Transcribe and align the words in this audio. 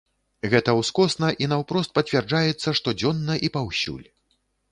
Гэта 0.53 0.69
ўскосна 0.77 1.27
і 1.45 1.49
наўпрост 1.51 1.93
пацвярджаецца 1.99 2.75
штодзённа 2.79 3.33
і 3.49 3.55
паўсюль. 3.59 4.03